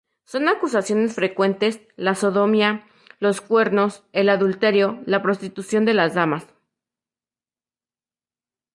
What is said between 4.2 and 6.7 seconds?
adulterio, la prostitución de las damas.